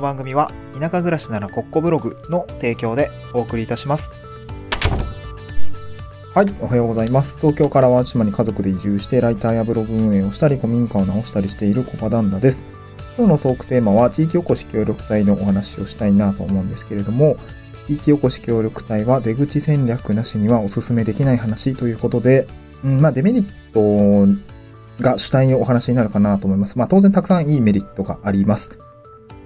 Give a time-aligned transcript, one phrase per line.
[0.00, 4.10] の番組は田舎暮らしならコッコブログの提供でお送りいたします。
[6.34, 7.38] はい、おはようございます。
[7.38, 12.64] 東京から淡島に家族で移住して、ライターやブログ運営をしたり、古民家を直したりしているコパダンダです。
[13.18, 17.36] 今日のトークテーマは、地域おこし協力隊のお話をしたいなと思うんですけれども、
[17.88, 22.46] 地域おこし協力隊は出口戦略なしにはお勧めできない話ということで、
[22.84, 24.40] うん、まあデメリット
[25.02, 26.78] が主体のお話になるかなと思います。
[26.78, 28.78] まあ当然たくさんいいメリットがあります。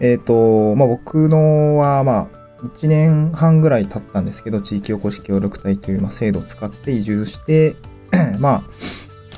[0.00, 7.76] えっ、と、まあ僕のは、まあ、1年半ぐらい経ったんですけど、地域おこし協力隊という、まあ、制度を使って移住して、
[8.40, 8.62] まあ、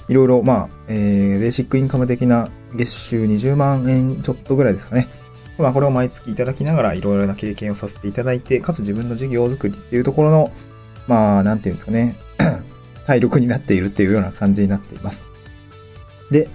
[0.08, 5.08] いろいろ、まあ、えー、ベーシックインカム的な月収20万円ちょっとぐらいですかね。
[5.58, 10.52] まあ、これを毎月いただきながら、いろいろな経験をさせていただいて、かつ自分の事業作りっていうところの、
[11.06, 12.16] まあ、なんていうんですかね、
[13.06, 15.24] 体力になっているっていうような感じになっています。
[16.30, 16.48] で、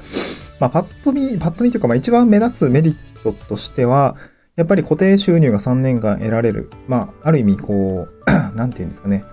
[0.60, 4.16] まあ、パッと見、パッと見というか、まあ、一番目立つメリットトとしては、
[4.56, 6.70] やっぱり固定収入が3年間得られる。
[6.88, 9.24] まあ、ある意味、こう、 なんていうんですかね。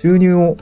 [0.00, 0.56] 収入を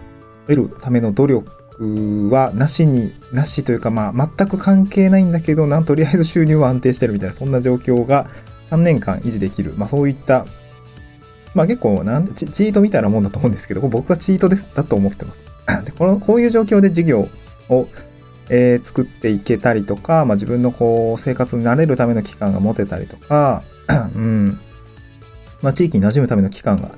[0.46, 8.28] 得るための努力はなしに、なしというか、まあ、全く関係ないんだけど、なんとりあえず収入は安定してるみたいな、そんな状況が
[8.70, 9.74] 3年間維持できる。
[9.76, 10.46] まあ、そういった、
[11.54, 15.44] まあ結構なんチ、チートみたいなもんだと思うんですけど、僕はチートです、だと思ってます。
[15.84, 17.28] で、この、こういう状況で事業
[17.68, 17.88] を
[18.48, 23.62] えー作っていけたりとか、まあ、自分のこう生活に慣れるための期間が持てたりとか、
[24.14, 24.60] うん。
[25.62, 26.90] まあ、地域に馴染むための期間が、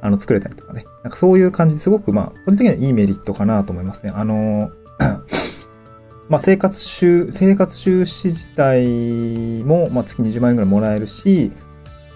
[0.00, 0.84] あの、作れたりとかね。
[1.02, 4.12] なんかそういう感じですごく、まあ、個人的にはいいメリットかなと思いますね。
[4.14, 4.70] あの
[6.28, 11.52] まあ、生活収、生活収支自体も、まあ、月20万円ぐらいもらえるし、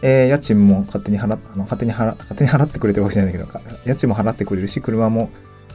[0.01, 3.47] えー家賃も勝手に払っ、あの、勝手に払、勝手に払ってくれてるわけじゃないけど、
[3.85, 5.31] 家賃も払ってくれるし、車も、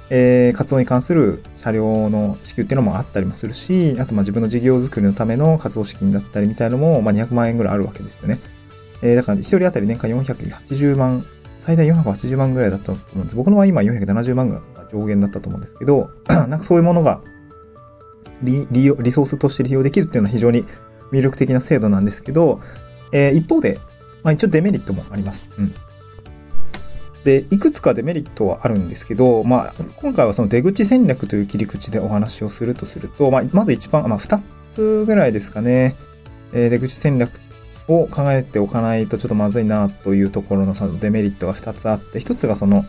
[0.09, 8.39] えー活動に関する車両の支給っていうのもあったりもするし、あとまあ自分の事業作りのための活動資金だったりみたいなのも、まあ、200万円ぐらいあるわけですよね。
[9.01, 11.25] えーだから一人当たり年間480万、
[11.59, 13.35] 最大480万ぐらいだったと思うんです。
[13.35, 14.61] 僕の場合今470万が
[14.91, 17.22] 上限だったと思うんですけど、 なんかそういうものが
[18.41, 20.66] リ利用リソースとして利用できるっていうのは非常に
[21.11, 22.59] 魅力的な制度なんですけど、
[23.11, 23.79] えー一方で、
[24.23, 25.49] まあ一応デメリットもあります。
[25.57, 25.73] うん。
[27.23, 35.95] で、いくつかデメリットはあるんですけど、まあ、今回はその出口戦略という切り口でお話をするとすると、まあ、まず一番、まあ、二つぐらいですかね、
[36.53, 37.31] えー出口戦略
[37.88, 42.85] を考えておかないとちょっとまずいなというところのそのデメリットが二つあって、一つがその、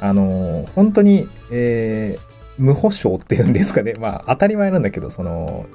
[0.00, 3.94] あのー本当に、えー無保証っていうんですかね。
[3.98, 5.66] まあ、当たり前なんだけど、その、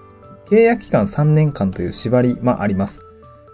[0.49, 3.01] 契約期間3年間という縛り、まあ、あります。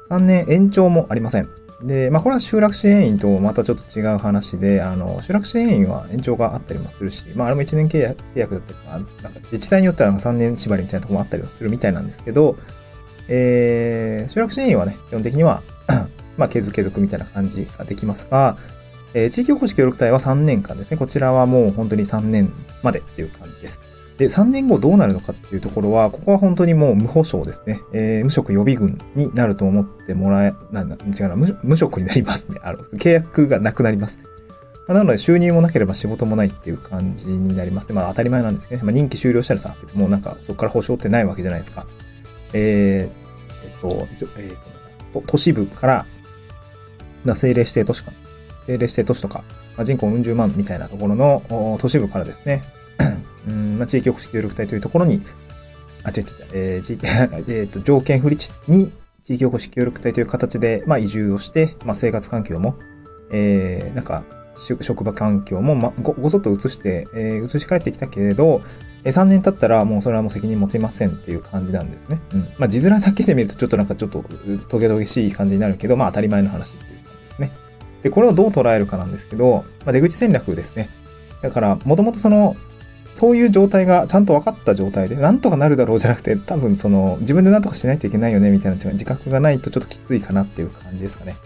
[0.10, 1.50] 3年延長もありません。
[1.82, 12.56] で、まあ、これは集落支援員とまたちょっと違う話で、あの、集落支援員は延長があったりもするし、まあ、あれも1年契約だったりとか、なんか自治体によっては3年縛りみたいなとこもあったりもするみたいなんですけど、
[13.28, 15.64] えー、集落支援員はね、基本的には、
[16.38, 18.58] まあ、継続継続みたいな感じができますが、
[19.14, 20.98] えー地域おこし協力隊は3年間ですね。
[20.98, 22.52] こちらはもう本当に3年
[22.84, 23.80] までっていう感じです。
[24.18, 27.82] で、3年後どうなるのかっていうところは、ここは本当にもう無保証ですね。
[27.94, 32.60] えー無職予備軍になると思ってもらえ、なんだ、違うな、無職になりますね。
[32.64, 34.20] あの、契約がなくなります。
[34.88, 37.96] まあなので収入もなければ仕事もないっていう感じになりますね。
[37.96, 38.86] まあ当たり前なんですけどね。
[38.86, 41.86] まあ任期終了したらさ、別にもうなんかそこから保証ってないわけじゃないですか。
[42.54, 46.06] えー、えっと、えっと、都市部から、
[47.26, 48.12] な政令指定都市か、
[48.68, 49.44] 政令指定都市とか、
[49.76, 52.64] まあ、人口うん十万みたいなところの都市部からですね、
[53.48, 55.22] うんまあ、地域おこし協力隊というところに、
[56.04, 57.06] あ、違う違うえー地域、
[57.52, 58.92] えっと、条件不利地に
[59.24, 62.76] 地域おこし協力隊という形で、まあ、移住をして、まあ、生活環境も、
[63.32, 64.24] えー、なんか、
[64.56, 68.62] し職場環境も、ま、ご、ごそっと移して、えー移し帰ってきたけれど、
[69.04, 72.20] えー3年経ったらもうそれはもう責任持てませんっていう感じなんですね。
[72.34, 72.40] うん。
[72.58, 74.24] まあ、字面だけで見るとちょっとなんかちょっとう
[74.68, 77.52] トゲトゲしい感じになるけど、まあ、当たり前の話っていう感じですね。
[78.04, 80.90] で、これをどう捉えるかなんですけど、まあ、出口戦略ですね。
[81.42, 82.56] だから、もともとその、
[83.16, 91.38] そういう状態がちゃんと分かった状態で、なんとかなるだろうじゃなくて、多分その、自分でなんとかしないといけないよね、みたいな自覚がないとちょっときついかなっていう感じですかね。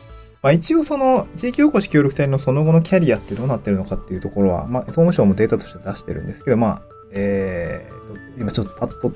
[0.42, 6.82] まあ一応その、地域おこし協力隊のその後のキャリアってどうなってるのかっていうところは、まあ総務省もデータとして出してるんですけど、まあ、
[7.12, 9.12] えーと、今ちょっとパッと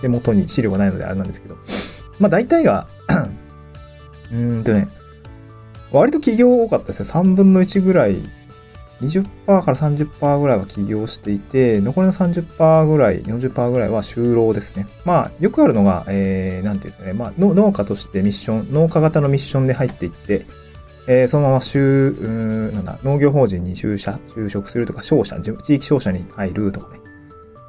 [0.00, 1.56] 手元に資料がないのであれなんですけど、
[2.18, 2.88] まあ大体が、
[4.32, 4.88] うーんとね、
[5.92, 7.08] 割と企業多かったですね。
[7.08, 8.28] 3分の1ぐらい、
[9.00, 14.88] 20%から30%ぐらいは起業していて、残りの30%ぐらい、40%ぐらいは就労ですね。
[15.04, 20.46] まあ、よくあるのが、えー、なんていうかね、まあ、農家としてミッション、農家型のミッションで入っていって、
[21.06, 22.28] えーそのまま就、う
[22.70, 27.00] んなんだ、農業法人に就社、就職するとか、商社、地域商社に入るとかね、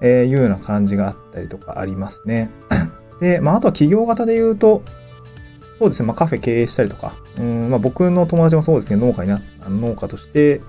[0.02, 2.50] えーいうような感じがあったりとかありますね。
[3.22, 4.84] で、まあ、あとは企業型で言うと、
[5.78, 10.62] そうですね、まあカフェ経営したりとか、うん、まあ僕の友達もそうですけど、農家にな、あの農家として、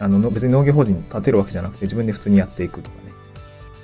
[0.00, 3.12] あの、別に農業法人立てるわけじゃなくて自分で普通にやっていくとかね。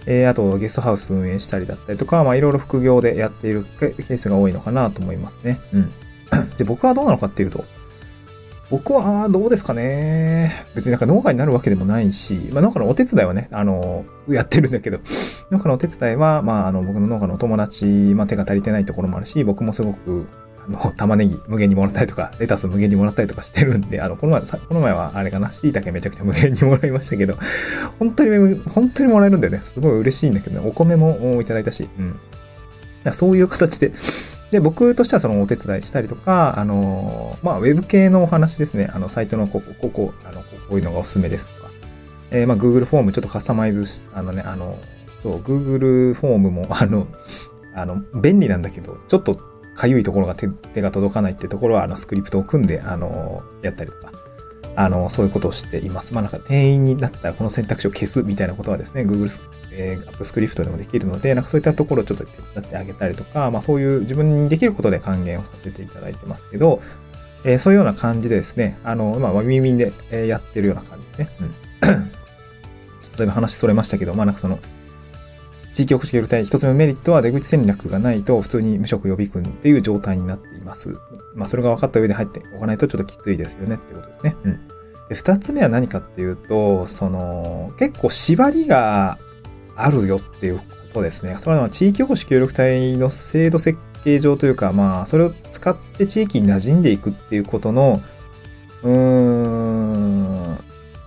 [0.07, 5.61] えー、あとゲストハウス運営したりだったりとか、まあいろいろ副業でやっているケースが多いのかなと思いますね。
[5.73, 5.93] うん。
[6.59, 7.65] で、僕はどうなのかっていうと、
[8.71, 10.67] 僕はどうですかね。
[10.75, 14.99] 別になんか農家になるわけでもないし、まあ農家のお手伝いはね、あの、やってるんだけど、
[15.51, 20.27] 農家のお手伝いは、まああの僕の農家のお友達、まあ手が足りてないところもあるし、僕もすごく、
[20.67, 27.37] あの、玉ねぎ無限にもらったりとか、レタス無限にもらったりとかしてるんで、あの、この前、さこの前はあれかな、椎茸めちゃくちゃ無限にもらいましたけど、
[27.99, 29.61] 本当に、本当にもらえるんだよね。
[29.63, 33.13] すごい嬉しいんだけどね、お米もいただいたし、うん。
[33.13, 33.93] そういう形で、
[34.51, 38.89] で、僕としてはそのお手伝いしたりとか、あの、まあ、ウェブ系のお話ですね。
[38.95, 41.71] あの、サイトのここ、ここ、あの、こういうのがおすすめですとか、
[42.31, 44.79] えーまあ、Google フォームちょっとカスタマイズし、あのね、あの、
[45.19, 47.07] そう、Google フォームも、あの、
[47.75, 49.37] あの、便利なんだけど、ちょっと
[49.75, 54.13] かゆいところが手手が届かないってところは、あの、スクリプトを組んで、あの、やったりとか、
[54.77, 56.15] あの、そういうことをしています。
[56.15, 59.43] まあ、なんか、店員になったらこの選択肢を消すみたいなことはですね、Google ス、
[59.73, 66.81] えー、アップスクリプトでもできるので、なんかそういったところをちょっと手伝ってあげたりとか、まあ、そういう自分にできることで還元をさせていただいてますけど、
[67.45, 71.37] えーそういうような感じでですね、あの、まあ、耳耳で、えやってるような感じですね。
[71.41, 71.55] うん。
[73.17, 74.59] 例えば話それましたけど、まあ、なんかその、
[75.75, 80.97] 地域おこし協力隊一つ目のメリットは出口戦略がないと普通に無職予備軍っていう状態になっています。
[81.35, 84.37] まあそれが分かった上で入っておかないとちょっときついですよねってことですね。
[84.45, 84.53] うん。
[85.09, 89.19] で二つ目は何かっていうと、その、結構縛りが
[89.77, 91.37] あるよっていうことですね。
[91.39, 98.01] それは地域おこし協力隊の制度設計上というか、まあそれを使って地域に馴染んでいくっていうことの、
[98.83, 99.94] うーん、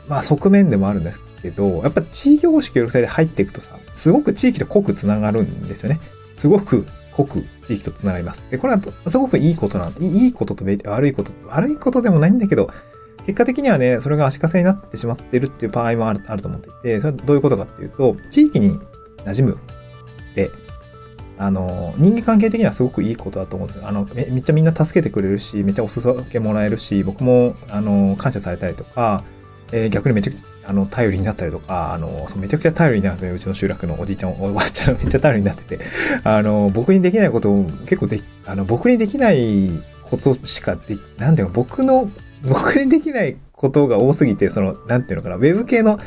[0.07, 5.99] まあ側面でもあるんですけど、やっぱ地域おこし協力隊で入っていくとさ、すごく地域と濃くつながるんですよね。
[6.33, 8.45] すごく濃く地域とつながります。
[8.49, 12.69] で、これはすごくいいことなんいいいことと悪いこと、悪いことでもないんだけど、
[13.25, 18.79] 結果的にはね、それが足かせになってしまってるっていう場合もあるあると思っていて、それはどういうことかっていうと、地域に
[19.25, 19.57] 馴染む
[20.31, 20.51] って、
[21.39, 23.87] あの、人間関係的にはすごくいいことだと思うんですよ。
[23.87, 29.23] あの、めめっちゃみんな助けてくれるし、めっちゃお裾分けもらえるし、僕も、あの、感謝されたりとか、
[29.71, 33.33] えー逆にめちゃくちゃ、あの、頼りになったりとか、あの、そうめちゃくちゃ頼りになるんですよ。
[33.33, 35.79] うちの集落のおじいちゃん、おばあちゃん、めっちゃ頼りになってて。
[36.23, 39.69] あの、僕にできないことを結構で、あの、僕にできない
[40.03, 42.09] ことしかで、なんていうの、僕の、
[42.43, 45.99] 僕にできないことが多すぎて、その、なんていうのかな、ウェブ系の、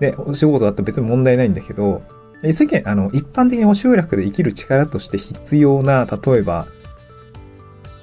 [0.00, 2.02] ね、お仕事だと別に問題ないんだけど、
[2.42, 6.66] 世間、あの、一般的にお集落で生きる力として必要な、例えば、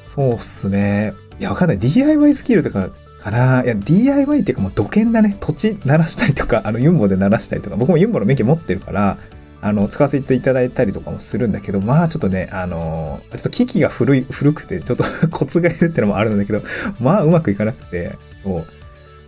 [0.06, 1.14] そうっすね。
[1.40, 1.80] いや、わかんない。
[1.80, 3.64] DIY スキルとかかな。
[3.64, 5.38] いや、DIY っていうかもう土建だね。
[5.40, 9.18] 土地鳴らしたりとか、あの、ユンボで鳴らしたりとか、僕もユンボの免許持ってるから、
[9.62, 16.62] あの、使わせていただいたりとかもするんだけど、まあちょっとね、あの、ちょっと機器が古い、古くて、ちょっと コツがいるってのもあるんだけど、
[17.00, 18.66] まあうまくいかなくて、そう。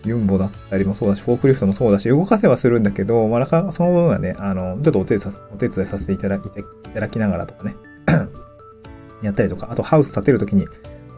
[0.04, 7.76] ユンボだったりもそうだし、フォークリフトもそうだし、動かせはするんだけど、まあなかその部分はね、あの、ちょっとお手伝いさお手伝いさせていただいていただきながらとかね、
[9.22, 10.66] やったりとか、あとハウス建てるときに、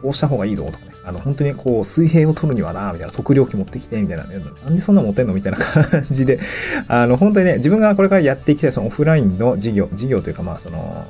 [0.04, 5.32] こうした方がいいぞとかね、あの、本当にこう、水平を取るにはな、みたいな、測量器持ってきて、みたいな、なんでそんな持ってんの？
[5.32, 6.38] みたいな感じで、
[6.88, 11.06] あの、本当にね、自分がこれからやっていきたい、そのオフラインの事業、事業というか、まあ、その、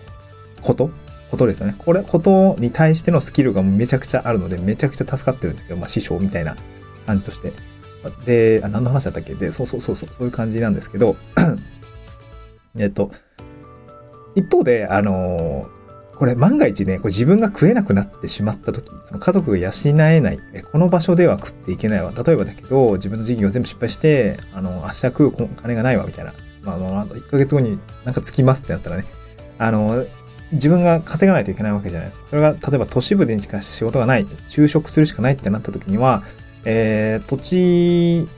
[0.62, 0.90] こと？
[1.28, 1.74] ことですよね。
[1.76, 6.56] これ、ことに対してのスキルがめちゃくちゃあるので、めちゃくちゃ助かってるんですけど、まあ、師匠みたいな
[7.04, 7.52] 感じとして。
[8.24, 9.34] で、あ、何の話だったっけ？
[9.34, 11.16] で、そうそうそうそう、そういう感じなんですけど、
[12.78, 13.10] えっと、
[14.36, 15.68] 一方で、あの
[16.16, 20.40] これ万が一ね、これ自分が食えなくなってしまった時、その家族が養えない、
[20.70, 22.12] この場所では食っていけないわ。
[22.12, 26.32] 例えばだけど、自分の事業全部失敗して、あの、明日食う金がないわ、みたいな。
[26.62, 29.04] まあ、まあ、あと1ヶ月後になんかつきますってなったらね、
[29.58, 30.06] あの、
[30.52, 32.26] 自分が稼がないといけないわけじゃないですか。
[32.26, 36.22] それが、例えば都市部でしか仕事がない、就職するしかないってなった時には、
[36.64, 38.28] えー、土地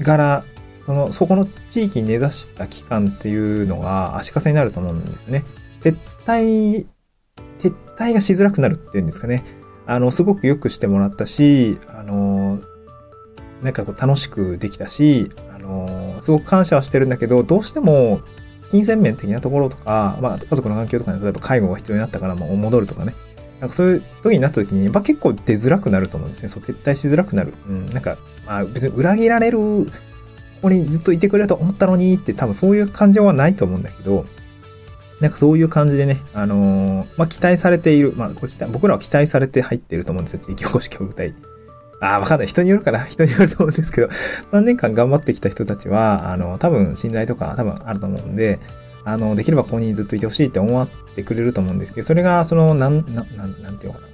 [0.00, 0.44] 柄、
[0.86, 5.44] その、そこの地域に根ざした期間っていうのが足かせになると思うんですね。
[5.80, 5.96] 撤
[6.26, 6.86] 退、
[8.02, 9.44] 撤退がしづらくなるっていうんですかね。
[9.86, 12.60] あの、すごく良くしてもらったし、あの、
[13.62, 18.20] なんかこう楽しくできたし、あの、すごく感謝はしてるんだけど、どうしても、
[18.70, 23.14] 金銭面的なところとか、まあ、家族の環境とかに例えば介護が必要になったからもう戻るとかね。
[23.60, 26.48] なんかそういう時になった時に、まあ結構出づらくなると思うんですね。
[26.48, 27.54] そう、撤退しづらくなる。
[27.68, 29.88] うん、なんか、まあ別に裏切られる、こ
[30.62, 34.26] こにずっといてくれると思ったのにって多分そういう感情はないと思うんだけど、
[35.22, 40.40] なんかそういう感じでね、あのーまあ期待されている、まあこれ期待僕らは期待されて入っていると思うんですよ。
[40.40, 41.32] 地域おこし協力隊。
[42.00, 42.48] ああ、わかんない。
[42.48, 43.04] 人によるかな。
[43.04, 48.58] 人によると思うんですけど、3年間頑張ってきた人たちは、あの、多分信頼とか多分あると思うんで、
[49.04, 54.08] あの、できればここにずっといてほしいって思ってくれると思うんですけど、それが、その、なん、なん、なんていうのかな。
[54.08, 54.12] こ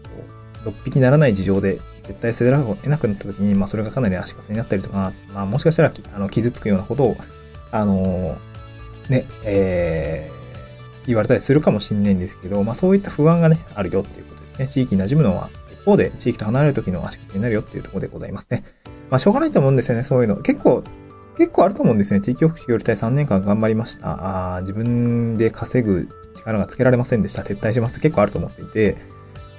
[0.66, 7.16] う6匹ならない事情で絶対捨てられなくなった時に、まあ、それがかなり足かせになったりとか、まあ、もしかしたらあの傷つくようなことを、
[7.70, 8.38] あの、
[9.08, 10.37] ね、えー、
[11.08, 14.68] 言われたりするかもしれないんですけど、まあ、そういった不安がね、あるよっていうことですね。
[14.68, 18.62] 地域に馴染むのは、一方で地域と離れる時の足かせになるよっていうところでございますね。
[19.10, 20.36] まあ、しょうがないと思うんですよね、そういうの。
[20.42, 20.84] 結構、
[21.38, 22.20] 結構あると思うんですね。
[22.20, 24.56] 地域福祉協力隊3年間頑張りました。
[24.56, 27.42] あ自分で稼ぐ力がつけられませんでした。
[27.42, 28.00] 撤退します。
[28.00, 28.96] 結構あると思っていて、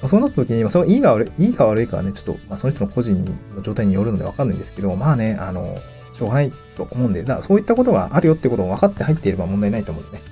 [0.02, 3.26] まあ、そうなった時に、まあ、そのいいか悪い、いいか悪いかはね、ちょっと、まあ、その人の個人
[3.56, 5.78] の状態によるのでわかんないんですけど、まあね、あの、
[6.14, 10.24] しょうがないと思うんで、だからそういったことがあるよってことを分かって入っていれば問題ないと思うんでね。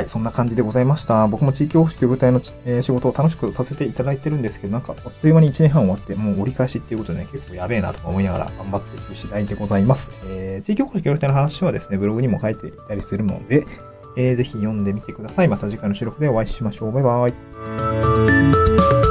[0.00, 1.26] はい、そんな感じでございました。
[1.28, 10.12] 僕も地域保守協部隊の、えー、仕事を楽しくさせていただいてるんですけど、なんか、あっという間に1年半終わって、もう折り返しっていうことでね、結構やべえなとか思いながら頑張っていく次第でございます。
[10.24, 13.66] えー、地域保守協力隊の話はですね、ブログにも書いていたりするので、
[14.16, 15.48] えー、ぜひ読んでみてください。
[15.48, 16.92] また次回の収録でお会いしましょう。
[16.92, 19.09] バイバイ。